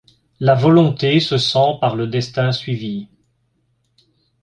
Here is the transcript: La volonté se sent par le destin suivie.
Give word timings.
La 0.39 0.55
volonté 0.55 1.19
se 1.19 1.37
sent 1.37 1.77
par 1.79 1.95
le 1.95 2.07
destin 2.07 2.51
suivie. 2.51 3.07